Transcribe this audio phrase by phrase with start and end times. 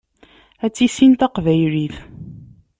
[0.65, 1.95] Ad tissin taqbaylit.